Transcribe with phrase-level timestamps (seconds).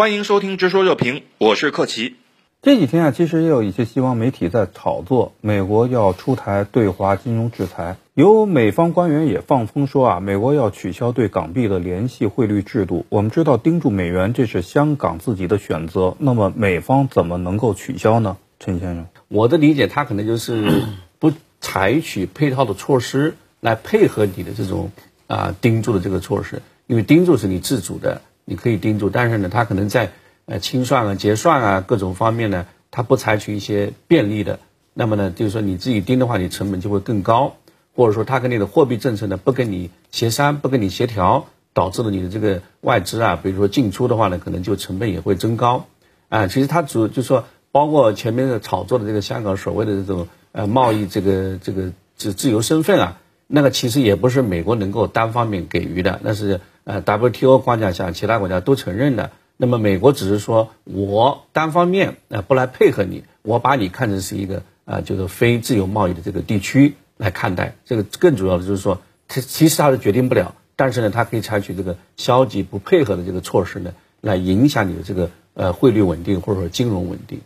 [0.00, 2.16] 欢迎收听《直说热评》，我是克奇。
[2.62, 7.98] 这几天啊，其实也有一些西方媒体在炒作美国要出台对华金融制裁。
[8.14, 13.04] 有美方官员也放风说啊，美国要取消对港币的联系汇率制度。
[13.10, 16.16] 我们知道盯住美元，这是香港自己的选择。
[16.18, 18.38] 那么美方怎么能够取消呢？
[18.58, 20.82] 陈先生，我的理解，他可能就是
[21.20, 21.30] 不
[21.60, 24.92] 采取配套的措施来配合你的这种
[25.26, 28.22] 啊盯住的这个措施，因为盯住是你自主的。
[28.44, 30.10] 你可以盯住，但是呢，他可能在
[30.46, 34.58] 呃清算啊、结算啊各种方面呢，他不采取一些便利的。
[34.92, 37.54] 那么呢，就是说你自己盯的话，你成本就会更高，
[37.94, 45.86] 或者说他跟你的货币政策呢不跟你协商、不跟你协调，导致了你的这个外资啊，比如说进出的话呢，可能就成本也会增高。
[46.28, 56.60] 啊，其实他主就是说，包括前面的炒作的这个香港所谓的这种呃贸易这个这个自自由身份啊，那个其实也不是美国能够单方面给予的，那是。
[56.90, 59.30] 呃，WTO 框架下，其他国家都承认的。
[59.56, 67.76] 那么美国只是说我单方面呃不来配合你，我把你看成是一个呃就是非自由贸易的这个地区来看待。
[67.84, 77.40] 这个更主要的就是说，其其实他是决定不了，但是呢，他可以采取这个消极不配合的这个措施呢，来影响你的这个呃汇率稳定或者说金融稳定。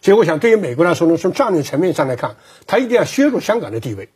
[0.00, 4.08] 所以我想，对于美国来说呢，从战略层面上来看，他一定要削弱香港的地位，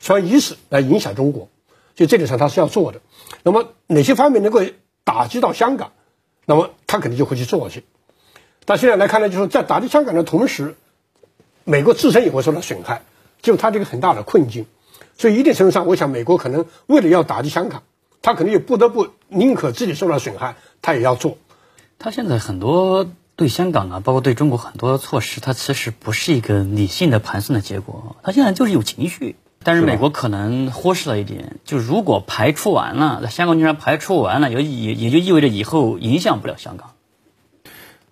[0.00, 1.50] 所以以此来影响中国。
[1.94, 3.00] 就这点上他是要做的，
[3.42, 4.62] 那么哪些方面能够
[5.04, 5.92] 打击到香港，
[6.46, 7.84] 那么他肯定就会去做去。
[8.64, 10.74] 但现在来看呢，就是在打击香港的同时，
[11.64, 13.02] 美国自身也会受到损害，
[13.42, 14.66] 就他这个很大的困境。
[15.16, 17.82] 所以一定程度上，我想美国可能为了要打击香港，
[18.22, 21.38] 他可能也不得不宁可自己受到损害，他也要做。
[21.98, 23.06] 他现在很多
[23.36, 29.36] 对香港啊，包括对中国很多措施，他其实不是一个理性的盘算的结果，他现在就是有情绪。
[29.64, 36.90] 但是美国可能忽视了一点，就如果排除完了，在香港居然排除完了，也也也就意味着以后影响不了香港。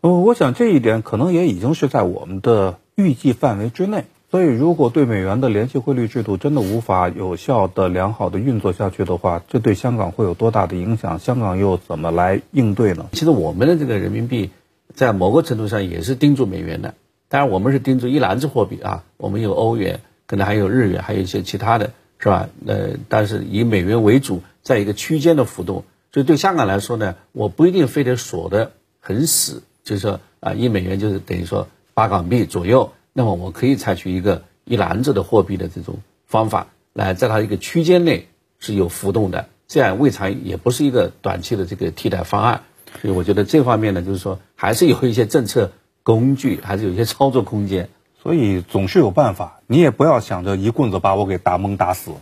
[0.01, 4.07] 哦，我想这一点可能也已经是在我们的预计范围之内。
[4.31, 11.19] 所以，如果对美元的联系汇率制度真的无法有效的、良好的运作下去的话，这对香港会有多大的影响？
[11.19, 13.05] 香港又怎么来应对呢？
[13.13, 14.51] 其实我们的这个人民币
[14.95, 16.95] 在某个程度上也是盯住美元的，
[17.29, 20.01] 当然我们是盯住一篮子货币啊，我们有欧元。
[20.33, 22.49] 可能还有日元，还有一些其他的是吧？
[22.67, 25.85] 呃，但是以美元为主，在一个区间的浮动。
[26.11, 32.95] 所以对香港来说呢，我不一定非得锁得很死，就是说啊，一美元就是等于说八港币左右。
[33.13, 38.29] 那么我可以采取一个一篮子的货币的这种方法，来在它一个区间内
[38.59, 42.63] 是有浮动的，这样未尝也不是一个短期的这个替代方案。
[43.03, 45.73] 所以我觉得这方面呢，就是说还是有一些政策
[46.03, 47.91] 工具，还是有一些操作空间。
[48.23, 52.13] 所以总是有办法，你也不要想着一棍子把我给打懵打死。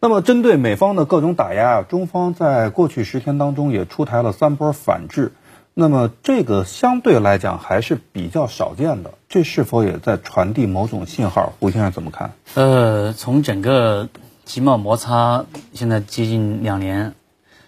[0.00, 5.32] 那么针对美方的各种打压，中方在过去十天当中也出台了三波反制。
[5.74, 11.52] 那么这个相对来讲还是比较少见的，这是否也在传递某种信号？
[11.60, 12.32] 胡先生怎么看？
[12.54, 14.08] 呃，从整个
[14.44, 15.44] 经贸摩擦
[15.74, 17.14] 现在接近两年，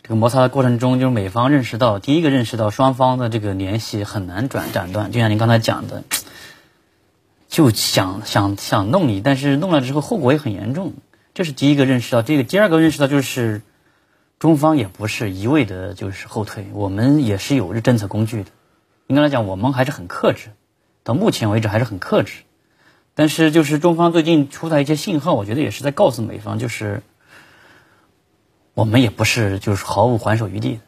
[0.03, 6.03] 这个摩擦的过程中，就是美方认识到，第一个认识到双方的这个联系很难转斩断，就像您刚才讲的。
[7.51, 10.93] 就想想想弄你，但是弄了之后后果也很严重，
[11.35, 12.23] 这是第一个认识到。
[12.23, 13.63] 这个第二个认识到就是，
[14.39, 18.51] 中方也不是一味的就是后退，我们也是有政策工具的。
[19.09, 20.51] 应该来讲，我们还是很克制，
[21.03, 22.43] 到目前为止还是很克制。
[23.15, 27.03] 但是就是中方最近出台一些信号，我觉得也是在告诉美方，就是
[28.75, 30.79] 我们也不是就是毫无还手余地。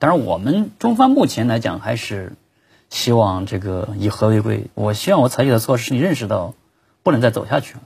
[0.00, 2.32] 当然，我们中方目前来讲还是。
[2.90, 4.64] 希望这个以和为贵。
[4.74, 6.54] 我希望我采取的措施，你认识到
[7.02, 7.80] 不能再走下去了。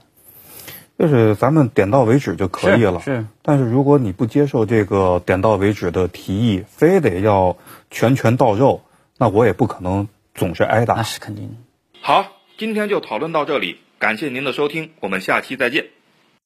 [0.97, 3.01] 就是咱们点到为止就可以了。
[3.01, 3.25] 是。
[3.41, 7.57] 但是如果你不接受这个点到为止的提议，非得要
[7.89, 8.81] 拳拳到肉，
[9.17, 10.93] 那我也不可能总是挨打。
[10.95, 11.57] 那是肯定。
[11.99, 12.27] 好，
[12.57, 15.87] 今天就讨论到这里，感谢您的收听，我们下期再见。